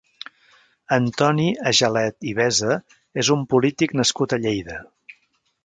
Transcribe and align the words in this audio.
Antoni 0.95 1.45
Agelet 1.73 2.27
i 2.31 2.33
Besa 2.41 2.79
és 3.25 3.31
un 3.37 3.47
polític 3.53 3.97
nascut 4.01 4.35
a 4.35 4.41
Lleida. 4.47 4.79